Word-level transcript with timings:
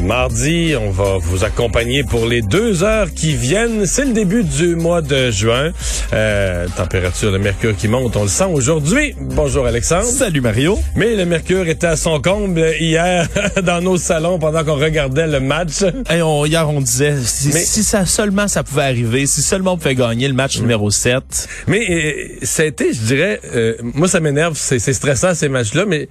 Et 0.00 0.02
mardi, 0.02 0.74
on 0.80 0.90
va 0.90 1.18
vous 1.18 1.44
accompagner 1.44 2.04
pour 2.04 2.26
les 2.26 2.40
deux 2.40 2.82
heures 2.84 3.12
qui 3.12 3.34
viennent. 3.34 3.84
C'est 3.84 4.06
le 4.06 4.12
début 4.12 4.44
du 4.44 4.74
mois 4.74 5.02
de 5.02 5.30
juin. 5.30 5.72
Euh, 6.12 6.66
température 6.74 7.32
de 7.32 7.38
mercure 7.38 7.76
qui 7.76 7.86
monte, 7.86 8.16
on 8.16 8.22
le 8.22 8.28
sent 8.28 8.48
aujourd'hui. 8.50 9.14
Bonjour 9.20 9.66
Alexandre. 9.66 10.06
Salut 10.06 10.40
Mario. 10.40 10.78
Mais 10.96 11.16
le 11.16 11.26
mercure 11.26 11.68
était 11.68 11.86
à 11.88 11.96
son 11.96 12.20
comble 12.20 12.74
hier 12.80 13.28
dans 13.62 13.82
nos 13.82 13.98
salons 13.98 14.38
pendant 14.38 14.64
qu'on 14.64 14.76
regardait 14.76 15.26
le 15.26 15.40
match. 15.40 15.82
Et 16.10 16.22
on, 16.22 16.46
hier, 16.46 16.68
on 16.68 16.80
disait, 16.80 17.16
si, 17.22 17.48
Mais- 17.48 17.60
si 17.60 17.84
ça 17.84 18.06
seulement 18.06 18.48
ça 18.48 18.62
pouvait 18.62 18.84
arriver, 18.84 19.26
si 19.26 19.42
seulement 19.42 19.72
on 19.74 19.76
pouvait 19.78 19.96
gagner 19.96 20.28
le 20.28 20.34
match 20.34 20.58
numéro 20.60 20.90
7. 20.90 21.22
Mais 21.66 21.86
euh, 21.90 22.12
ça 22.42 22.62
a 22.62 22.66
été, 22.66 22.92
je 22.94 23.00
dirais, 23.00 23.40
euh, 23.54 23.74
moi 23.82 24.08
ça 24.08 24.20
m'énerve, 24.20 24.54
c'est 24.56 24.78
stressant 24.78 25.34
ces 25.34 25.48
matchs-là, 25.48 25.84
mais 25.84 26.08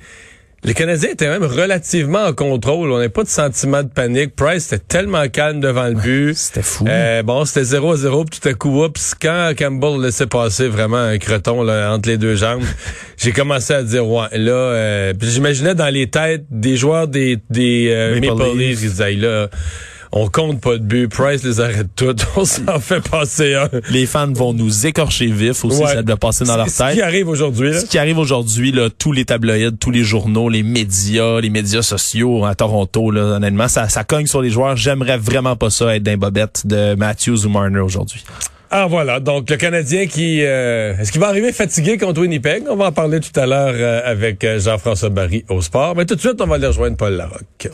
les 0.63 0.73
Canadiens 0.73 1.11
étaient 1.11 1.29
même 1.29 1.43
relativement 1.43 2.25
en 2.25 2.33
contrôle. 2.33 2.91
On 2.91 2.97
n'avait 2.97 3.09
pas 3.09 3.23
de 3.23 3.29
sentiment 3.29 3.83
de 3.83 3.87
panique. 3.87 4.35
Price 4.35 4.67
était 4.67 4.83
tellement 4.85 5.27
calme 5.29 5.59
devant 5.61 5.87
le 5.87 5.93
but. 5.93 6.35
C'était 6.35 6.61
fou. 6.61 6.85
Euh, 6.87 7.23
bon, 7.23 7.45
c'était 7.45 7.77
0-0, 7.77 8.25
puis 8.25 8.39
tout 8.39 8.49
à 8.49 8.53
coup, 8.53 8.83
oups, 8.83 9.15
quand 9.21 9.53
Campbell 9.57 10.01
laissait 10.01 10.27
passer 10.27 10.67
vraiment 10.67 10.97
un 10.97 11.17
creton 11.17 11.63
là, 11.63 11.93
entre 11.93 12.09
les 12.09 12.17
deux 12.17 12.35
jambes, 12.35 12.63
j'ai 13.17 13.31
commencé 13.31 13.73
à 13.73 13.83
dire, 13.83 14.05
ouais, 14.07 14.27
là, 14.33 14.51
euh, 14.51 15.13
j'imaginais 15.21 15.75
dans 15.75 15.89
les 15.89 16.09
têtes 16.09 16.45
des 16.49 16.75
joueurs 16.75 17.07
des, 17.07 17.37
des 17.49 17.89
euh, 17.91 18.15
Maple 18.15 18.27
Maple, 18.27 18.57
Leafs, 18.57 18.57
Leafs. 18.57 18.83
ils 18.83 18.89
disaient, 18.89 19.13
là, 19.13 19.49
on 20.11 20.27
compte 20.27 20.59
pas 20.61 20.73
de 20.77 20.83
but, 20.83 21.07
Price 21.07 21.43
les 21.43 21.59
arrête 21.59 21.87
toutes, 21.95 22.25
on 22.35 22.45
s'en 22.45 22.79
fait 22.79 22.99
passer 23.07 23.53
un. 23.55 23.69
Les 23.91 24.05
fans 24.05 24.31
vont 24.33 24.53
nous 24.53 24.85
écorcher 24.87 25.27
vifs 25.27 25.63
aussi, 25.65 25.81
Ouais. 25.83 25.93
ça 25.93 26.01
doit 26.03 26.17
passer 26.17 26.45
dans 26.45 26.57
leur 26.57 26.67
C'est 26.69 26.83
Ce 26.83 26.89
qui 26.91 26.95
tête. 26.97 27.03
arrive 27.05 27.27
aujourd'hui, 27.29 27.71
là. 27.71 27.79
Ce 27.79 27.85
qui 27.85 27.97
arrive 27.97 28.17
aujourd'hui, 28.17 28.71
là, 28.71 28.89
tous 28.89 29.11
les 29.11 29.25
tabloïds, 29.25 29.77
tous 29.79 29.91
les 29.91 30.03
journaux, 30.03 30.49
les 30.49 30.63
médias, 30.63 31.39
les 31.41 31.49
médias 31.49 31.81
sociaux 31.81 32.45
à 32.45 32.55
Toronto, 32.55 33.11
là, 33.11 33.21
honnêtement, 33.37 33.67
ça, 33.67 33.87
ça 33.89 34.03
cogne 34.03 34.25
sur 34.27 34.41
les 34.41 34.49
joueurs. 34.49 34.75
J'aimerais 34.75 35.17
vraiment 35.17 35.55
pas 35.55 35.69
ça 35.69 35.95
être 35.95 36.03
d'un 36.03 36.17
bobette 36.17 36.65
de 36.65 36.95
Matthews 36.95 37.45
ou 37.45 37.49
Marner 37.49 37.79
aujourd'hui. 37.79 38.23
Ah 38.71 38.85
voilà, 38.87 39.19
donc 39.19 39.49
le 39.49 39.55
Canadien 39.57 40.05
qui... 40.05 40.43
euh, 40.43 40.95
Est-ce 40.99 41.11
qu'il 41.11 41.19
va 41.19 41.27
arriver 41.27 41.51
fatigué 41.51 41.97
contre 41.97 42.21
Winnipeg? 42.21 42.65
On 42.69 42.75
va 42.75 42.85
en 42.85 42.91
parler 42.91 43.19
tout 43.19 43.37
à 43.39 43.47
l'heure 43.47 43.73
euh, 43.75 44.01
avec 44.05 44.43
euh, 44.43 44.59
Jean-François 44.59 45.09
Barry 45.09 45.43
au 45.49 45.61
sport. 45.61 45.95
Mais 45.95 46.05
tout 46.05 46.13
de 46.13 46.19
suite, 46.19 46.39
on 46.39 46.45
va 46.45 46.55
aller 46.55 46.67
rejoindre 46.67 46.95
Paul 46.95 47.13
Larocque. 47.13 47.69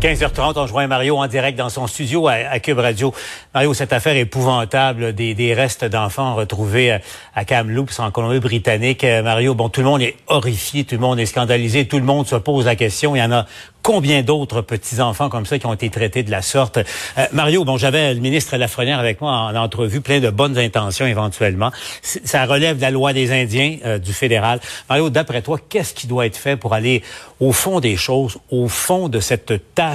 15h30, 0.00 0.52
on 0.56 0.62
rejoint 0.62 0.86
Mario 0.86 1.18
en 1.18 1.26
direct 1.26 1.58
dans 1.58 1.68
son 1.68 1.86
studio 1.86 2.26
à, 2.26 2.32
à 2.32 2.58
Cube 2.58 2.78
Radio. 2.78 3.12
Mario, 3.52 3.74
cette 3.74 3.92
affaire 3.92 4.16
épouvantable 4.16 5.12
des, 5.12 5.52
restes 5.52 5.84
d'enfants 5.84 6.36
retrouvés 6.36 6.92
à, 6.92 7.00
à 7.34 7.44
Kamloops 7.44 7.98
en 7.98 8.10
Colombie-Britannique. 8.10 9.04
Euh, 9.04 9.22
Mario, 9.22 9.54
bon, 9.54 9.68
tout 9.68 9.82
le 9.82 9.86
monde 9.86 10.00
est 10.00 10.16
horrifié, 10.26 10.84
tout 10.84 10.94
le 10.94 11.02
monde 11.02 11.20
est 11.20 11.26
scandalisé, 11.26 11.86
tout 11.86 11.98
le 11.98 12.04
monde 12.06 12.26
se 12.26 12.36
pose 12.36 12.64
la 12.64 12.76
question. 12.76 13.14
Il 13.14 13.18
y 13.18 13.22
en 13.22 13.30
a 13.30 13.44
combien 13.82 14.22
d'autres 14.22 14.62
petits-enfants 14.62 15.28
comme 15.28 15.44
ça 15.46 15.58
qui 15.58 15.66
ont 15.66 15.74
été 15.74 15.90
traités 15.90 16.22
de 16.22 16.30
la 16.30 16.40
sorte? 16.40 16.78
Euh, 16.78 17.26
Mario, 17.32 17.64
bon, 17.64 17.76
j'avais 17.76 18.14
le 18.14 18.20
ministre 18.20 18.56
Lafrenière 18.56 18.98
avec 18.98 19.20
moi 19.20 19.32
en 19.32 19.54
entrevue, 19.54 20.00
plein 20.00 20.20
de 20.20 20.30
bonnes 20.30 20.56
intentions 20.56 21.06
éventuellement. 21.06 21.70
Ça 22.02 22.46
relève 22.46 22.76
de 22.76 22.82
la 22.82 22.90
loi 22.90 23.12
des 23.12 23.32
Indiens 23.32 23.76
euh, 23.84 23.98
du 23.98 24.14
fédéral. 24.14 24.60
Mario, 24.88 25.10
d'après 25.10 25.42
toi, 25.42 25.58
qu'est-ce 25.68 25.92
qui 25.92 26.06
doit 26.06 26.24
être 26.24 26.38
fait 26.38 26.56
pour 26.56 26.72
aller 26.72 27.02
au 27.38 27.52
fond 27.52 27.80
des 27.80 27.96
choses, 27.96 28.38
au 28.50 28.68
fond 28.68 29.08
de 29.08 29.20
cette 29.20 29.74
tâche 29.74 29.89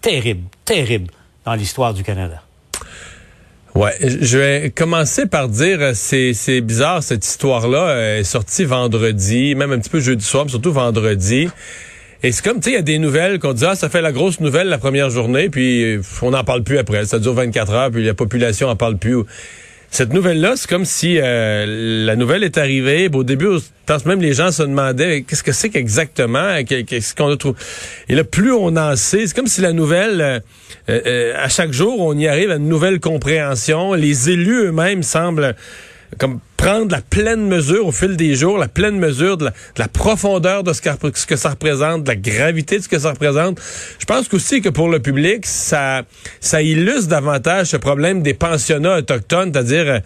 terrible, 0.00 0.42
terrible 0.64 1.12
dans 1.44 1.54
l'histoire 1.54 1.94
du 1.94 2.02
Canada? 2.02 2.42
Ouais, 3.74 3.94
je 4.00 4.38
vais 4.38 4.70
commencer 4.70 5.26
par 5.26 5.48
dire, 5.48 5.78
euh, 5.80 5.92
c'est 5.94 6.60
bizarre 6.60 7.04
cette 7.04 7.24
histoire-là 7.24 7.88
euh, 7.88 8.18
est 8.18 8.24
sortie 8.24 8.64
vendredi, 8.64 9.54
même 9.54 9.70
un 9.70 9.78
petit 9.78 9.90
peu 9.90 10.00
jeudi 10.00 10.24
soir, 10.24 10.44
mais 10.44 10.50
surtout 10.50 10.72
vendredi. 10.72 11.48
Et 12.22 12.32
c'est 12.32 12.44
comme, 12.44 12.56
tu 12.56 12.64
sais, 12.64 12.70
il 12.70 12.74
y 12.74 12.78
a 12.78 12.82
des 12.82 12.98
nouvelles 12.98 13.38
qu'on 13.38 13.52
dit, 13.52 13.64
ah, 13.64 13.76
ça 13.76 13.88
fait 13.88 14.02
la 14.02 14.10
grosse 14.10 14.40
nouvelle 14.40 14.68
la 14.68 14.78
première 14.78 15.08
journée, 15.08 15.48
puis 15.48 15.84
euh, 15.84 16.02
on 16.20 16.30
n'en 16.30 16.42
parle 16.42 16.64
plus 16.64 16.78
après. 16.78 17.06
Ça 17.06 17.20
dure 17.20 17.34
24 17.34 17.72
heures, 17.72 17.90
puis 17.92 18.04
la 18.04 18.14
population 18.14 18.68
en 18.68 18.76
parle 18.76 18.98
plus. 18.98 19.18
Cette 19.92 20.12
nouvelle-là, 20.12 20.54
c'est 20.56 20.68
comme 20.68 20.84
si 20.84 21.18
euh, 21.18 22.04
la 22.06 22.14
nouvelle 22.14 22.44
est 22.44 22.58
arrivée. 22.58 23.10
Au 23.12 23.24
début, 23.24 23.48
même 24.06 24.20
les 24.22 24.34
gens 24.34 24.52
se 24.52 24.62
demandaient 24.62 25.22
qu'est-ce 25.22 25.42
que 25.42 25.50
c'est 25.50 25.68
qu'exactement, 25.68 26.62
que- 26.62 26.82
qu'est-ce 26.82 27.12
qu'on 27.14 27.32
a 27.32 27.36
trouvé. 27.36 27.56
Et 28.08 28.14
là, 28.14 28.22
plus 28.22 28.52
on 28.52 28.76
en 28.76 28.94
sait, 28.94 29.26
c'est 29.26 29.34
comme 29.34 29.48
si 29.48 29.60
la 29.60 29.72
nouvelle, 29.72 30.20
euh, 30.20 30.38
euh, 30.90 31.00
euh, 31.06 31.34
à 31.36 31.48
chaque 31.48 31.72
jour, 31.72 31.98
on 31.98 32.16
y 32.16 32.28
arrive 32.28 32.52
à 32.52 32.54
une 32.56 32.68
nouvelle 32.68 33.00
compréhension. 33.00 33.92
Les 33.94 34.30
élus 34.30 34.66
eux-mêmes 34.66 35.02
semblent 35.02 35.56
comme 36.18 36.40
prendre 36.56 36.90
la 36.92 37.00
pleine 37.00 37.46
mesure 37.46 37.86
au 37.86 37.92
fil 37.92 38.16
des 38.16 38.34
jours, 38.34 38.58
la 38.58 38.68
pleine 38.68 38.98
mesure 38.98 39.36
de 39.38 39.46
la, 39.46 39.50
de 39.50 39.78
la 39.78 39.88
profondeur 39.88 40.62
de 40.62 40.72
ce 40.72 40.82
que, 40.82 41.36
ça 41.36 41.50
représente, 41.50 42.02
de 42.04 42.08
la 42.08 42.16
gravité 42.16 42.78
de 42.78 42.82
ce 42.82 42.88
que 42.88 42.98
ça 42.98 43.10
représente. 43.10 43.58
Je 43.98 44.04
pense 44.04 44.32
aussi 44.34 44.60
que 44.60 44.68
pour 44.68 44.88
le 44.88 45.00
public, 45.00 45.46
ça, 45.46 46.02
ça 46.40 46.60
illustre 46.60 47.08
davantage 47.08 47.68
ce 47.68 47.76
problème 47.78 48.22
des 48.22 48.34
pensionnats 48.34 48.98
autochtones, 48.98 49.52
c'est-à-dire 49.54 49.86
euh, 49.88 49.98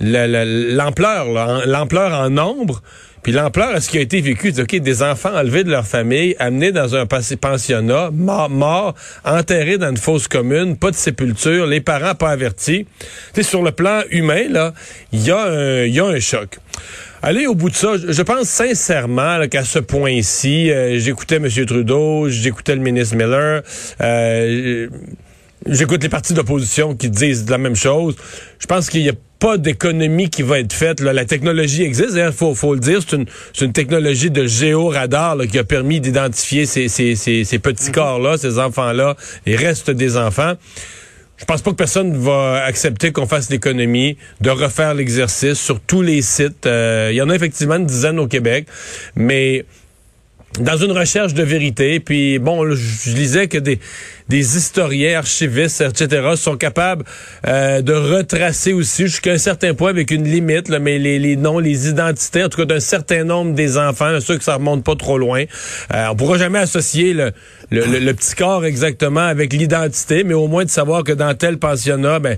le- 0.00 0.26
le- 0.26 0.74
l'ampleur, 0.76 1.26
l'ampleur 1.66 2.12
en 2.20 2.28
nombre, 2.30 2.82
puis 3.22 3.32
l'ampleur 3.32 3.68
à 3.68 3.80
ce 3.80 3.88
qui 3.88 3.98
a 3.98 4.00
été 4.00 4.20
vécu. 4.20 4.52
C'est, 4.54 4.62
OK, 4.62 4.76
des 4.76 5.02
enfants 5.02 5.34
enlevés 5.34 5.64
de 5.64 5.70
leur 5.70 5.86
famille, 5.86 6.34
amenés 6.38 6.72
dans 6.72 6.94
un 6.94 7.06
pensionnat, 7.06 8.10
morts, 8.12 8.94
enterrés 9.24 9.78
dans 9.78 9.90
une 9.90 9.96
fosse 9.96 10.28
commune, 10.28 10.76
pas 10.76 10.90
de 10.90 10.96
sépulture, 10.96 11.66
les 11.66 11.80
parents 11.80 12.14
pas 12.14 12.30
avertis. 12.30 12.86
Tu 13.34 13.42
sais, 13.42 13.42
sur 13.42 13.62
le 13.62 13.72
plan 13.72 14.02
humain, 14.10 14.48
là, 14.48 14.72
il 15.12 15.22
y, 15.22 15.30
a 15.30 15.42
un- 15.42 15.84
y 15.84 16.20
choc. 16.20 16.58
Aller 17.22 17.46
au 17.46 17.54
bout 17.54 17.70
de 17.70 17.74
ça, 17.74 17.94
je 17.96 18.22
pense 18.22 18.48
sincèrement 18.48 19.46
qu'à 19.48 19.64
ce 19.64 19.80
point-ci, 19.80 20.70
euh, 20.70 20.98
j'écoutais 21.00 21.36
M. 21.36 21.48
Trudeau, 21.66 22.28
j'écoutais 22.28 22.76
le 22.76 22.80
ministre 22.80 23.16
Miller, 23.16 23.62
euh, 24.00 24.88
J'écoute 25.66 26.02
les 26.02 26.08
partis 26.08 26.34
d'opposition 26.34 26.94
qui 26.94 27.10
disent 27.10 27.50
la 27.50 27.58
même 27.58 27.74
chose. 27.74 28.16
Je 28.58 28.66
pense 28.66 28.88
qu'il 28.88 29.02
n'y 29.02 29.08
a 29.08 29.12
pas 29.38 29.56
d'économie 29.56 30.30
qui 30.30 30.42
va 30.42 30.58
être 30.58 30.72
faite. 30.72 31.00
là. 31.00 31.12
La 31.12 31.24
technologie 31.24 31.82
existe, 31.82 32.14
il 32.16 32.32
faut, 32.32 32.54
faut 32.54 32.74
le 32.74 32.80
dire. 32.80 33.00
C'est 33.06 33.16
une, 33.16 33.26
une 33.60 33.72
technologie 33.72 34.30
de 34.30 34.46
géoradar 34.46 35.36
là, 35.36 35.46
qui 35.46 35.58
a 35.58 35.64
permis 35.64 36.00
d'identifier 36.00 36.66
ces, 36.66 36.88
ces, 36.88 37.14
ces, 37.14 37.44
ces 37.44 37.58
petits 37.58 37.92
corps-là, 37.92 38.36
ces 38.36 38.58
enfants-là, 38.58 39.16
les 39.46 39.56
restes 39.56 39.90
des 39.90 40.16
enfants. 40.16 40.54
Je 41.38 41.44
pense 41.44 41.62
pas 41.62 41.70
que 41.70 41.76
personne 41.76 42.16
va 42.16 42.64
accepter 42.64 43.12
qu'on 43.12 43.26
fasse 43.26 43.48
l'économie 43.48 44.18
de 44.40 44.50
refaire 44.50 44.94
l'exercice 44.94 45.54
sur 45.54 45.78
tous 45.80 46.02
les 46.02 46.20
sites. 46.20 46.66
Euh, 46.66 47.10
il 47.12 47.16
y 47.16 47.22
en 47.22 47.30
a 47.30 47.34
effectivement 47.34 47.76
une 47.76 47.86
dizaine 47.86 48.18
au 48.18 48.26
Québec, 48.26 48.66
mais 49.14 49.64
dans 50.60 50.76
une 50.76 50.92
recherche 50.92 51.34
de 51.34 51.42
vérité. 51.42 52.00
Puis 52.00 52.38
bon, 52.38 52.72
je 52.74 53.10
lisais 53.14 53.48
que 53.48 53.58
des, 53.58 53.78
des 54.28 54.56
historiens, 54.56 55.18
archivistes, 55.18 55.80
etc., 55.80 56.30
sont 56.36 56.56
capables 56.56 57.04
euh, 57.46 57.80
de 57.80 57.92
retracer 57.92 58.72
aussi 58.72 59.04
jusqu'à 59.04 59.32
un 59.32 59.38
certain 59.38 59.74
point 59.74 59.90
avec 59.90 60.10
une 60.10 60.24
limite, 60.24 60.68
mais 60.68 60.98
les, 60.98 61.18
les 61.18 61.36
noms, 61.36 61.58
les 61.58 61.88
identités, 61.88 62.44
en 62.44 62.48
tout 62.48 62.58
cas 62.58 62.66
d'un 62.66 62.80
certain 62.80 63.24
nombre 63.24 63.54
des 63.54 63.78
enfants, 63.78 64.20
sûr 64.20 64.38
que 64.38 64.44
ça 64.44 64.54
remonte 64.54 64.84
pas 64.84 64.96
trop 64.96 65.18
loin. 65.18 65.44
Euh, 65.94 66.06
on 66.10 66.16
pourra 66.16 66.38
jamais 66.38 66.58
associer 66.58 67.14
le, 67.14 67.32
le, 67.70 67.84
le- 67.84 67.98
le 67.98 68.14
petit 68.14 68.34
corps 68.34 68.64
exactement 68.64 69.20
avec 69.26 69.52
l'identité, 69.52 70.24
mais 70.24 70.34
au 70.34 70.48
moins 70.48 70.64
de 70.64 70.70
savoir 70.70 71.04
que 71.04 71.12
dans 71.12 71.34
tel 71.34 71.58
pensionnat, 71.58 72.18
ben 72.18 72.36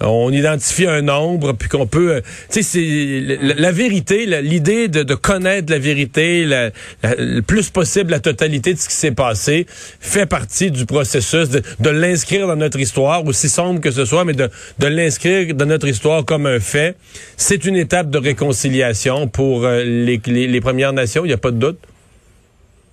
on 0.00 0.32
identifie 0.32 0.86
un 0.88 1.02
nombre, 1.02 1.52
puis 1.52 1.68
qu'on 1.68 1.86
peut... 1.86 2.16
euh, 2.16 2.20
tu 2.50 2.62
sais, 2.62 2.62
c'est 2.62 3.38
la, 3.40 3.70
vérité, 3.70 4.26
l'idée 4.42 4.88
de, 4.88 5.04
de 5.04 5.14
connaître 5.14 5.70
la 5.72 5.78
vérité, 5.78 6.44
la- 6.44 6.70
la- 7.04 7.14
le 7.16 7.40
plus 7.42 7.70
possible 7.70 8.10
la 8.10 8.18
totalité 8.18 8.74
de 8.74 8.78
ce 8.78 8.88
qui 8.88 8.94
s'est 8.96 9.12
passé, 9.12 9.66
fait 10.00 10.26
partie 10.26 10.72
du 10.72 10.84
processus 10.84 11.48
de, 11.48 11.62
de 11.78 11.90
l'inscrire 11.90 12.48
dans 12.48 12.56
notre 12.56 12.80
histoire, 12.80 13.24
aussi 13.24 13.48
sombre 13.48 13.80
que 13.80 13.92
ce 13.92 14.04
soit, 14.04 14.24
mais 14.24 14.34
de, 14.34 14.50
de 14.80 14.86
l'inscrire 14.88 15.54
dans 15.54 15.66
notre 15.66 15.86
histoire 15.86 16.24
comme 16.24 16.46
un 16.46 16.58
fait. 16.60 16.96
C'est 17.36 17.64
une 17.64 17.76
étape 17.76 18.10
de 18.10 18.18
réconciliation 18.18 19.28
pour 19.28 19.64
euh, 19.64 19.84
les, 19.84 20.20
les, 20.26 20.48
les 20.48 20.60
Premières 20.60 20.92
Nations, 20.92 21.24
il 21.24 21.28
n'y 21.28 21.34
a 21.34 21.38
pas 21.38 21.52
de 21.52 21.58
doute. 21.58 21.78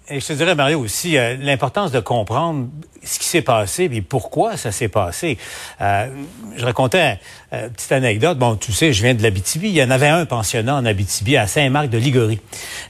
Et 0.10 0.20
je 0.20 0.28
te 0.28 0.34
dirais, 0.34 0.56
Mario, 0.56 0.80
aussi, 0.80 1.18
euh, 1.18 1.38
l'importance 1.40 1.92
de 1.92 2.00
comprendre 2.00 2.68
ce 3.04 3.18
qui 3.18 3.26
s'est 3.26 3.42
passé, 3.42 3.88
puis 3.88 4.02
pourquoi 4.02 4.58
ça 4.58 4.72
s'est 4.72 4.90
passé. 4.90 5.38
Euh, 5.80 6.08
je 6.56 6.66
racontais 6.66 7.20
une 7.52 7.70
petite 7.70 7.92
anecdote. 7.92 8.38
Bon, 8.38 8.56
tu 8.56 8.72
sais, 8.72 8.94
je 8.94 9.04
viens 9.04 9.14
de 9.14 9.24
l'Abitibi. 9.24 9.70
Il 9.70 9.76
y 9.76 9.84
en 9.84 9.90
avait 9.90 10.08
un 10.08 10.26
pensionnat 10.26 10.76
en 10.76 10.86
Abitibi 10.86 11.36
à 11.36 11.48
Saint-Marc 11.48 11.90
de 11.90 11.98
Ligorie. 11.98 12.40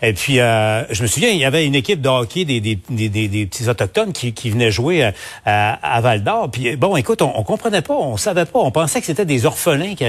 Et 0.01 0.13
puis, 0.13 0.35
je 0.35 1.01
me 1.01 1.07
souviens, 1.07 1.29
il 1.29 1.37
y 1.37 1.45
avait 1.45 1.65
une 1.65 1.73
équipe 1.73 1.99
de 1.99 2.09
hockey 2.09 2.45
des, 2.45 2.59
des, 2.59 2.77
des, 2.89 3.09
des 3.09 3.45
petits 3.47 3.69
autochtones 3.69 4.13
qui, 4.13 4.33
qui 4.33 4.51
venaient 4.51 4.69
jouer 4.69 5.11
à, 5.45 5.95
à 5.95 6.01
Val-d'Or. 6.01 6.51
Puis, 6.51 6.75
bon, 6.75 6.95
écoute, 6.95 7.23
on, 7.23 7.31
on 7.35 7.43
comprenait 7.43 7.81
pas, 7.81 7.95
on 7.95 8.17
savait 8.17 8.45
pas. 8.45 8.59
On 8.59 8.71
pensait 8.71 8.99
que 8.99 9.07
c'était 9.07 9.25
des 9.25 9.47
orphelins 9.47 9.95
qui, 9.95 10.05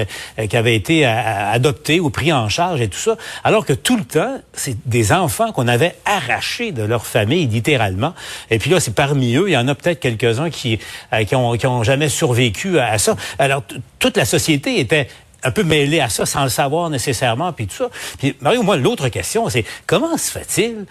qui 0.47 0.57
avaient 0.57 0.75
été 0.75 1.05
adoptés 1.05 1.99
ou 1.99 2.11
pris 2.11 2.31
en 2.31 2.47
charge 2.47 2.81
et 2.81 2.89
tout 2.89 2.99
ça. 2.99 3.17
Alors 3.43 3.65
que 3.65 3.73
tout 3.73 3.97
le 3.97 4.03
temps, 4.03 4.39
c'est 4.53 4.77
des 4.85 5.13
enfants 5.13 5.51
qu'on 5.51 5.67
avait 5.67 5.95
arrachés 6.05 6.71
de 6.71 6.83
leur 6.83 6.92
famille, 7.01 7.47
littéralement. 7.47 8.13
Et 8.49 8.59
puis 8.59 8.69
là, 8.69 8.79
c'est 8.79 8.93
parmi 8.93 9.35
eux, 9.35 9.49
il 9.49 9.53
y 9.53 9.57
en 9.57 9.67
a 9.67 9.75
peut-être 9.75 9.99
quelques-uns 9.99 10.49
qui, 10.49 10.79
euh, 11.13 11.23
qui, 11.23 11.35
ont, 11.35 11.53
qui 11.57 11.67
ont 11.67 11.83
jamais 11.83 12.09
survécu 12.09 12.79
à, 12.79 12.97
ça. 12.97 13.15
Alors, 13.39 13.63
toute 13.99 14.17
la 14.17 14.25
société 14.25 14.79
était 14.79 15.07
un 15.43 15.51
peu 15.51 15.63
mêlée 15.63 15.99
à 15.99 16.09
ça 16.09 16.25
sans 16.25 16.43
le 16.43 16.49
savoir 16.49 16.89
nécessairement, 16.89 17.53
puis 17.53 17.67
tout 17.67 17.75
ça. 17.75 17.89
Puis 18.17 18.35
Mario, 18.41 18.63
moi, 18.63 18.77
l'autre 18.77 19.09
question, 19.09 19.49
c'est 19.49 19.65
comment 19.85 20.17
se 20.17 20.31
fait-il, 20.31 20.85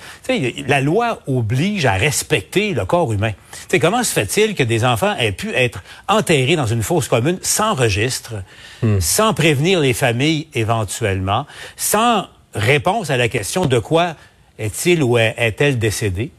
la 0.66 0.80
loi 0.80 1.20
oblige 1.26 1.86
à 1.86 1.94
respecter 1.94 2.74
le 2.74 2.84
corps 2.84 3.12
humain? 3.12 3.32
sais, 3.68 3.78
comment 3.78 4.02
se 4.02 4.12
fait-il 4.12 4.54
que 4.54 4.62
des 4.62 4.84
enfants 4.84 5.14
aient 5.18 5.32
pu 5.32 5.54
être 5.54 5.82
enterrés 6.08 6.56
dans 6.56 6.66
une 6.66 6.82
fosse 6.82 7.08
commune 7.08 7.38
sans 7.42 7.74
registre, 7.74 8.34
hmm. 8.82 9.00
sans 9.00 9.34
prévenir 9.34 9.80
les 9.80 9.94
familles 9.94 10.48
éventuellement, 10.54 11.46
sans 11.76 12.26
réponse 12.54 13.10
à 13.10 13.16
la 13.16 13.28
question 13.28 13.64
de 13.64 13.78
quoi 13.78 14.14
est-il 14.58 15.02
ou 15.02 15.18
est-elle 15.18 15.78
décédée? 15.78 16.30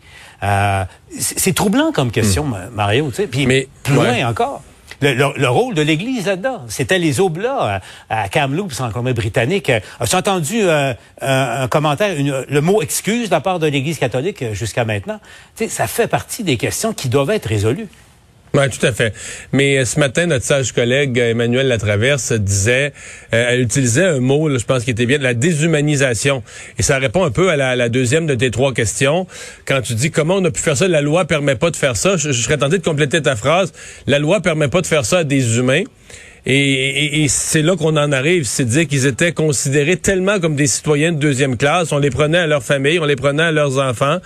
Euh, 0.43 0.83
c'est 1.17 1.53
troublant 1.55 1.91
comme 1.91 2.11
question, 2.11 2.45
hmm. 2.45 2.69
Mario. 2.73 3.11
Puis 3.31 3.47
Mais, 3.47 3.67
plus 3.83 3.95
loin 3.95 4.27
encore. 4.27 4.61
Le, 5.01 5.47
rôle 5.47 5.73
de 5.73 5.81
l'Église 5.81 6.27
là-dedans, 6.27 6.61
c'était 6.69 6.97
les 6.97 7.19
Oblats 7.19 7.81
à, 8.09 8.21
à 8.21 8.29
Kamloops, 8.29 8.79
en 8.79 8.89
Colombie-Britannique. 8.89 9.69
As-tu 9.99 10.15
entendu 10.15 10.61
euh, 10.61 10.93
un, 11.21 11.67
commentaire, 11.67 12.15
le 12.17 12.61
mot 12.61 12.81
excuse 12.81 13.27
de 13.27 13.33
la 13.33 13.41
part 13.41 13.59
de 13.59 13.67
l'Église 13.67 13.99
catholique 13.99 14.53
jusqu'à 14.53 14.85
maintenant? 14.85 15.19
Ça 15.67 15.87
fait 15.87 16.07
partie 16.07 16.43
des 16.43 16.55
questions 16.55 16.93
qui 16.93 17.09
doivent 17.09 17.31
être 17.31 17.47
résolues. 17.47 17.89
Oui, 18.55 18.69
tout 18.69 18.85
à 18.85 18.91
fait. 18.91 19.15
Mais 19.51 19.79
euh, 19.79 19.85
ce 19.85 19.99
matin, 19.99 20.27
notre 20.27 20.45
sage 20.45 20.73
collègue 20.73 21.19
euh, 21.19 21.31
Emmanuel 21.31 21.67
Latraverse 21.67 22.33
disait, 22.33 22.93
euh, 23.33 23.47
elle 23.49 23.61
utilisait 23.61 24.05
un 24.05 24.19
mot, 24.19 24.47
je 24.55 24.63
pense 24.63 24.83
qui 24.83 24.91
était 24.91 25.07
bien, 25.07 25.17
la 25.17 25.33
déshumanisation. 25.33 26.43
Et 26.77 26.83
ça 26.83 26.99
répond 26.99 27.23
un 27.23 27.31
peu 27.31 27.49
à 27.49 27.55
la, 27.55 27.89
deuxième 27.89 28.27
de 28.27 28.35
tes 28.35 28.51
trois 28.51 28.71
questions. 28.71 29.25
Quand 29.65 29.81
tu 29.81 29.95
dis 29.95 30.11
comment 30.11 30.35
on 30.35 30.45
a 30.45 30.51
pu 30.51 30.61
faire 30.61 30.77
ça, 30.77 30.87
la 30.87 31.01
loi 31.01 31.25
permet 31.25 31.55
pas 31.55 31.71
de 31.71 31.75
faire 31.75 31.97
ça, 31.97 32.15
je, 32.15 32.31
je 32.31 32.41
serais 32.43 32.57
tenté 32.57 32.77
de 32.77 32.83
compléter 32.83 33.23
ta 33.23 33.35
phrase. 33.35 33.73
La 34.05 34.19
loi 34.19 34.39
permet 34.39 34.67
pas 34.67 34.81
de 34.81 34.87
faire 34.87 35.03
ça 35.03 35.19
à 35.19 35.23
des 35.23 35.57
humains. 35.57 35.85
Et, 36.45 37.25
c'est 37.29 37.61
là 37.61 37.77
qu'on 37.77 37.95
en 37.95 38.11
arrive, 38.11 38.43
c'est 38.43 38.65
dire 38.65 38.85
qu'ils 38.85 39.05
étaient 39.05 39.31
considérés 39.31 39.95
tellement 39.95 40.41
comme 40.41 40.55
des 40.55 40.67
citoyens 40.67 41.13
de 41.13 41.17
deuxième 41.17 41.55
classe. 41.55 41.93
On 41.93 41.99
les 41.99 42.09
prenait 42.09 42.39
à 42.39 42.47
leur 42.47 42.63
famille, 42.63 42.99
on 42.99 43.05
les 43.05 43.15
prenait 43.15 43.43
à 43.43 43.51
leurs 43.53 43.79
enfants, 43.79 44.17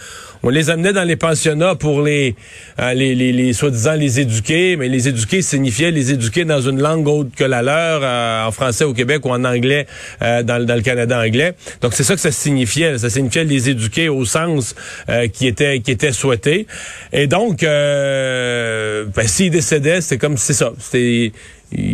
on 0.41 0.49
les 0.49 0.71
amenait 0.71 0.93
dans 0.93 1.03
les 1.03 1.15
pensionnats 1.15 1.75
pour 1.75 2.01
les, 2.01 2.35
euh, 2.79 2.93
les, 2.95 3.13
les, 3.13 3.31
les 3.31 3.53
soi-disant 3.53 3.93
les 3.93 4.19
éduquer, 4.19 4.77
mais 4.77 4.87
les 4.87 5.07
éduquer 5.07 5.43
signifiait 5.43 5.91
les 5.91 6.11
éduquer 6.11 6.43
dans 6.43 6.61
une 6.61 6.81
langue 6.81 7.07
autre 7.07 7.29
que 7.35 7.43
la 7.43 7.61
leur, 7.61 8.01
euh, 8.01 8.47
en 8.47 8.51
français 8.51 8.83
au 8.83 8.93
Québec 8.93 9.23
ou 9.23 9.29
en 9.29 9.43
anglais 9.43 9.85
euh, 10.23 10.41
dans, 10.41 10.65
dans, 10.65 10.75
le 10.75 10.81
Canada 10.81 11.19
anglais. 11.19 11.53
Donc 11.81 11.93
c'est 11.93 12.03
ça 12.03 12.15
que 12.15 12.21
ça 12.21 12.31
signifiait. 12.31 12.97
Ça 12.97 13.11
signifiait 13.11 13.43
les 13.43 13.69
éduquer 13.69 14.09
au 14.09 14.25
sens 14.25 14.75
qui 15.33 15.47
était 15.47 15.79
qui 15.81 15.91
était 15.91 16.11
souhaité. 16.11 16.65
Et 17.13 17.27
donc, 17.27 17.61
ben, 17.61 19.27
s'ils 19.27 19.51
décédaient, 19.51 20.01
c'est 20.01 20.17
comme 20.17 20.37
c'est 20.37 20.53
ça. 20.53 20.73
C'était 20.79 21.31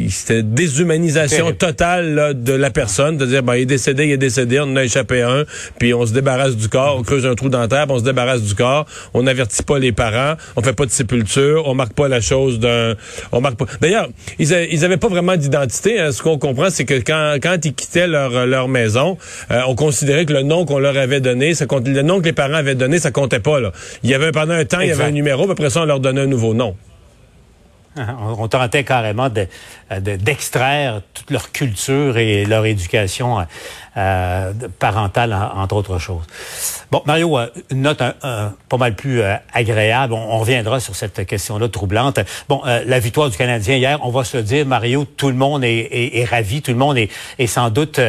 c'était 0.10 0.44
déshumanisation 0.44 1.52
totale 1.54 2.34
de 2.36 2.54
la 2.54 2.70
personne, 2.70 3.18
de 3.18 3.26
dire 3.26 3.42
ben, 3.42 3.56
il 3.56 3.62
est 3.62 3.66
décédé, 3.66 4.06
il 4.06 4.12
est 4.12 4.18
décédé, 4.18 4.60
on 4.60 4.64
en 4.64 4.76
a 4.76 4.84
échappé 4.84 5.22
un, 5.22 5.46
puis 5.80 5.94
on 5.94 6.06
se 6.06 6.14
débarrasse 6.14 6.56
du 6.56 6.70
corps, 6.70 6.98
on 7.00 7.02
creuse 7.02 7.26
un 7.26 7.34
trou 7.34 7.50
dans 7.50 7.60
la 7.60 7.68
terre, 7.68 7.86
on 7.90 7.98
se 7.98 8.04
débarrasse 8.04 8.44
du 8.44 8.54
corps, 8.54 8.86
on 9.14 9.24
n'avertit 9.24 9.64
pas 9.64 9.80
les 9.80 9.92
parents, 9.92 10.36
on 10.56 10.62
fait 10.62 10.74
pas 10.74 10.86
de 10.86 10.92
sépulture, 10.92 11.68
on 11.68 11.74
marque 11.74 11.94
pas 11.94 12.08
la 12.08 12.22
chose 12.22 12.60
d'un, 12.60 12.96
on 13.32 13.42
marque 13.42 13.58
pas. 13.58 13.66
D'ailleurs, 13.82 14.10
ils, 14.38 14.52
ils 14.72 14.86
avaient 14.86 14.98
pas 14.98 15.08
vraiment 15.08 15.36
d'identité. 15.36 16.00
Hein. 16.00 16.12
Ce 16.12 16.22
qu'on 16.22 16.38
comprend, 16.38 16.70
c'est 16.70 16.86
que 16.86 16.96
quand, 16.96 17.38
quand 17.42 17.58
ils 17.66 17.74
quittaient 17.74 18.08
leur 18.08 18.46
leur 18.46 18.68
maison, 18.68 19.18
euh, 19.52 19.62
on 19.68 19.76
considérait 19.76 20.26
que 20.26 20.34
le 20.34 20.44
nom 20.44 20.66
qu'on 20.66 20.80
leur 20.80 20.98
avait 20.98 21.22
donné, 21.22 21.56
ça 21.56 21.66
compte, 21.66 21.88
le 21.88 22.02
nom 22.02 22.20
que 22.20 22.26
les 22.26 22.34
parents 22.34 22.54
avaient 22.54 22.76
donné, 22.76 23.00
ça 23.00 23.12
comptait 23.12 23.40
pas 23.40 23.60
là. 23.60 23.72
Il 24.04 24.10
y 24.10 24.14
avait 24.14 24.32
pendant 24.32 24.54
un 24.54 24.66
temps, 24.66 24.82
il 24.82 24.90
y 24.90 24.92
avait 24.92 25.04
un 25.04 25.12
numéro, 25.12 25.44
puis 25.44 25.52
après 25.52 25.70
ça, 25.70 25.82
on 25.82 25.86
leur 25.86 26.00
donnait 26.00 26.22
un 26.22 26.28
nouveau 26.28 26.54
nom. 26.54 26.76
On, 28.38 28.48
tentait 28.48 28.84
carrément 28.84 29.30
d'extraire 29.30 31.02
toute 31.14 31.30
leur 31.32 31.52
culture 31.52 32.18
et 32.18 32.46
leur 32.46 32.66
éducation 32.66 33.46
euh, 33.96 34.54
parentale, 34.80 35.38
entre 35.56 35.76
autres 35.76 36.00
choses. 36.00 36.24
Bon, 36.90 37.04
Mario, 37.06 37.38
euh, 37.38 37.48
une 37.70 37.84
note 37.84 38.00
pas 38.00 38.78
mal 38.78 38.96
plus 38.96 39.22
euh, 39.22 39.36
agréable. 39.54 40.14
On, 40.14 40.40
reviendra 40.40 40.80
sur 40.80 40.96
cette 40.96 41.28
question-là 41.28 41.70
troublante. 41.70 42.20
Bon, 42.50 42.62
la 42.66 43.00
victoire 43.00 43.30
du 43.30 43.38
Canadien 43.38 43.76
hier, 43.76 44.00
on 44.02 44.10
va 44.10 44.24
se 44.24 44.38
le 44.38 44.44
dire, 44.44 44.66
Mario, 44.66 45.06
tout 45.06 45.30
le 45.30 45.36
monde 45.36 45.64
est, 45.64 46.26
ravi, 46.30 46.64
tout 46.64 46.72
le 46.72 46.78
monde 46.78 46.98
est, 46.98 47.48
sans 47.48 47.70
doute 47.70 48.00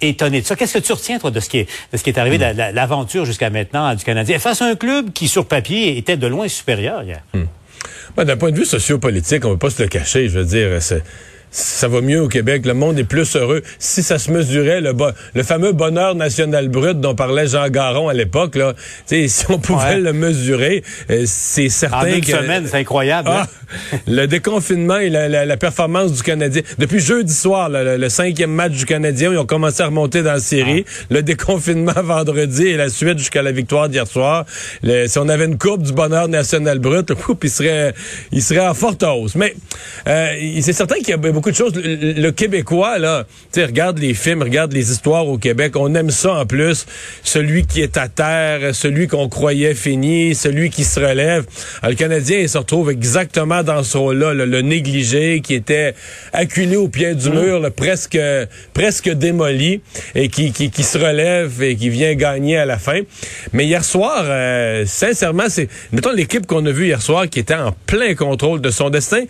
étonné 0.00 0.40
de 0.40 0.46
ça. 0.46 0.56
Qu'est-ce 0.56 0.78
que 0.78 0.84
tu 0.84 0.92
retiens, 0.92 1.18
toi, 1.18 1.30
de 1.30 1.38
ce 1.38 1.48
qui 1.48 1.58
est, 1.58 1.68
de 1.92 1.98
ce 1.98 2.02
qui 2.02 2.10
est 2.10 2.18
arrivé, 2.18 2.38
de 2.38 2.44
hmm. 2.44 2.74
l'aventure 2.74 3.24
jusqu'à 3.26 3.50
maintenant 3.50 3.94
du 3.94 4.02
Canadien, 4.02 4.38
face 4.38 4.62
à 4.62 4.66
un 4.66 4.74
club 4.74 5.12
qui, 5.12 5.28
sur 5.28 5.46
papier, 5.46 5.98
était 5.98 6.16
de 6.16 6.26
loin 6.26 6.48
supérieur 6.48 7.02
hier? 7.02 7.20
Hmm. 7.34 7.44
D'un 8.16 8.36
point 8.36 8.50
de 8.50 8.56
vue 8.56 8.64
sociopolitique, 8.64 9.44
on 9.44 9.50
ne 9.50 9.54
peut 9.54 9.68
pas 9.68 9.70
se 9.70 9.82
le 9.82 9.88
cacher. 9.88 10.28
Je 10.28 10.40
veux 10.40 10.44
dire, 10.44 10.78
ça 11.50 11.88
va 11.88 12.00
mieux 12.00 12.22
au 12.22 12.28
Québec. 12.28 12.64
Le 12.66 12.74
monde 12.74 12.98
est 12.98 13.04
plus 13.04 13.36
heureux. 13.36 13.62
Si 13.78 14.02
ça 14.02 14.18
se 14.18 14.30
mesurait, 14.30 14.80
le, 14.80 14.94
le 15.34 15.42
fameux 15.42 15.72
bonheur 15.72 16.14
national 16.14 16.68
brut 16.68 17.00
dont 17.00 17.14
parlait 17.14 17.46
Jean 17.46 17.68
Garon 17.68 18.08
à 18.08 18.14
l'époque, 18.14 18.56
là, 18.56 18.74
si 19.06 19.28
on 19.48 19.58
pouvait 19.58 19.98
le 19.98 20.12
mesurer, 20.12 20.82
euh, 21.10 21.24
c'est 21.26 21.68
certain 21.68 22.12
en 22.12 22.16
une 22.16 22.22
semaine, 22.22 22.66
c'est 22.66 22.78
incroyable. 22.78 23.28
Hein? 23.28 23.46
Ah, 23.46 23.96
le 24.06 24.26
déconfinement 24.26 24.98
et 24.98 25.10
la, 25.10 25.56
performance 25.56 26.12
du 26.12 26.22
Canadien. 26.22 26.62
Depuis 26.78 27.00
jeudi 27.00 27.32
soir, 27.32 27.68
le, 27.70 28.08
cinquième 28.08 28.52
match 28.52 28.72
du 28.72 28.86
Canadien, 28.86 29.32
ils 29.32 29.38
ont 29.38 29.46
commencé 29.46 29.82
à 29.82 29.86
remonter 29.86 30.22
dans 30.22 30.32
la 30.32 30.40
série. 30.40 30.84
Ah. 30.86 31.04
Le 31.10 31.22
déconfinement 31.22 31.92
vendredi 32.02 32.66
et 32.66 32.76
la 32.76 32.88
suite 32.88 33.18
jusqu'à 33.18 33.42
la 33.42 33.52
victoire 33.52 33.88
d'hier 33.88 34.06
soir. 34.06 34.44
si 34.82 35.18
on 35.18 35.28
avait 35.28 35.44
une 35.44 35.58
courbe 35.58 35.82
du 35.82 35.92
bonheur 35.92 36.28
national 36.28 36.78
brut, 36.78 37.08
le 37.10 37.16
coup, 37.16 37.36
il 37.42 37.50
serait, 37.50 37.94
il 38.32 38.42
serait 38.42 38.66
en 38.66 38.74
forte 38.74 39.02
hausse. 39.02 39.34
Mais 39.34 39.54
euh, 40.06 40.32
c'est 40.60 40.72
certain 40.72 40.96
qu'il 40.96 41.10
y 41.10 41.12
a 41.12 41.16
beaucoup 41.16 41.39
de 41.48 41.54
choses. 41.56 41.72
Le, 41.74 42.30
Québécois, 42.30 42.98
là, 42.98 43.24
tu 43.52 43.64
regarde 43.64 43.98
les 43.98 44.12
films, 44.12 44.42
regarde 44.42 44.72
les 44.72 44.92
histoires 44.92 45.26
au 45.26 45.38
Québec. 45.38 45.76
On 45.76 45.94
aime 45.94 46.10
ça 46.10 46.34
en 46.34 46.46
plus. 46.46 46.84
Celui 47.22 47.66
qui 47.66 47.80
est 47.80 47.96
à 47.96 48.08
terre, 48.08 48.74
celui 48.74 49.08
qu'on 49.08 49.28
croyait 49.28 49.74
fini, 49.74 50.34
celui 50.34 50.68
qui 50.68 50.84
se 50.84 51.00
relève. 51.00 51.46
le 51.82 51.94
Canadien, 51.94 52.40
il 52.40 52.48
se 52.48 52.58
retrouve 52.58 52.90
exactement 52.90 53.62
dans 53.62 53.82
ce 53.82 53.96
rôle-là, 53.96 54.34
le, 54.34 54.60
négligé, 54.60 55.40
qui 55.40 55.54
était 55.54 55.94
acculé 56.32 56.76
au 56.76 56.88
pied 56.88 57.14
du 57.14 57.30
mm. 57.30 57.40
mur, 57.40 57.72
presque, 57.74 58.18
presque 58.74 59.08
démoli, 59.08 59.80
et 60.14 60.28
qui, 60.28 60.52
qui, 60.52 60.70
qui, 60.70 60.82
se 60.82 60.98
relève 60.98 61.62
et 61.62 61.76
qui 61.76 61.88
vient 61.88 62.14
gagner 62.14 62.58
à 62.58 62.66
la 62.66 62.78
fin. 62.78 63.00
Mais 63.52 63.66
hier 63.66 63.84
soir, 63.84 64.24
euh, 64.26 64.84
sincèrement, 64.86 65.44
c'est, 65.48 65.68
mettons 65.92 66.12
l'équipe 66.12 66.46
qu'on 66.46 66.66
a 66.66 66.70
vue 66.70 66.86
hier 66.86 67.00
soir 67.00 67.28
qui 67.28 67.38
était 67.38 67.54
en 67.54 67.72
plein 67.86 68.14
contrôle 68.14 68.60
de 68.60 68.70
son 68.70 68.90
destin. 68.90 69.22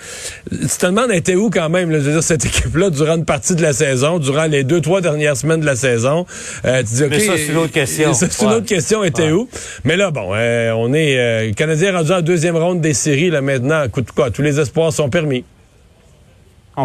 Tu 0.51 0.67
te 0.67 0.87
demandes, 0.87 1.13
était 1.13 1.35
où 1.35 1.51
quand 1.51 1.69
même? 1.69 1.91
Dire, 2.01 2.23
cette 2.23 2.45
équipe-là, 2.45 2.91
durant 2.91 3.17
une 3.17 3.25
partie 3.25 3.55
de 3.55 3.63
la 3.63 3.73
saison, 3.73 4.19
durant 4.19 4.47
les 4.47 4.65
deux, 4.65 4.81
trois 4.81 5.01
dernières 5.01 5.37
semaines 5.37 5.61
de 5.61 5.67
la 5.67 5.77
saison, 5.77 6.27
euh, 6.65 6.79
tu 6.81 6.95
dis, 6.95 7.05
OK. 7.05 7.11
Mais 7.11 7.21
ça, 7.21 7.33
c'est 7.37 7.49
une 7.49 7.57
autre 7.59 7.73
question. 7.73 8.15
c'est 8.15 8.43
une 8.43 8.53
autre 8.53 8.67
question, 8.67 9.05
était 9.05 9.31
où? 9.31 9.49
Mais 9.85 9.97
là, 9.97 10.11
bon, 10.11 10.31
euh, 10.35 10.73
on 10.73 10.93
est, 10.93 11.19
euh, 11.19 11.47
le 11.47 11.53
Canadien 11.53 11.97
rendu 11.97 12.13
en 12.13 12.21
deuxième 12.21 12.57
ronde 12.57 12.81
des 12.81 12.95
séries, 12.95 13.31
là, 13.31 13.41
maintenant. 13.41 13.85
Écoute, 13.85 14.13
quoi, 14.13 14.31
tous 14.31 14.43
les 14.43 14.61
espoirs 14.61 14.93
sont 14.93 15.11
permis. 15.11 15.45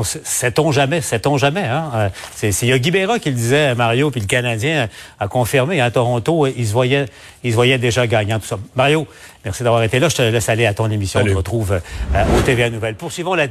Sait-on 0.03 0.71
jamais, 0.71 1.01
sait-on 1.01 1.37
jamais. 1.37 1.63
Hein? 1.63 2.11
C'est 2.35 2.51
Yogi 2.63 2.91
Berra 2.91 3.19
qui 3.19 3.29
le 3.29 3.35
disait, 3.35 3.75
Mario, 3.75 4.11
puis 4.11 4.19
le 4.19 4.27
Canadien 4.27 4.89
a 5.19 5.27
confirmé. 5.27 5.79
À 5.79 5.85
hein, 5.85 5.91
Toronto, 5.91 6.47
il 6.47 6.67
se 6.67 6.73
voyait, 6.73 7.05
il 7.43 7.51
se 7.51 7.55
voyait 7.55 7.77
déjà 7.77 8.05
gagnant 8.07 8.39
tout 8.39 8.47
ça. 8.47 8.57
Mario, 8.75 9.07
merci 9.43 9.63
d'avoir 9.63 9.83
été 9.83 9.99
là. 9.99 10.09
Je 10.09 10.15
te 10.15 10.21
laisse 10.21 10.49
aller 10.49 10.65
à 10.65 10.73
ton 10.73 10.89
émission. 10.89 11.21
On 11.21 11.25
te 11.25 11.33
retrouve 11.33 11.79
au 12.13 12.41
TVA 12.41 12.69
Nouvelle. 12.69 12.95
Poursuivons 12.95 13.35
la 13.35 13.47